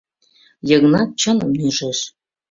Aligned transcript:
Йыгнат 0.69 1.09
чыным 1.21 1.51
нӱжеш. 1.57 1.99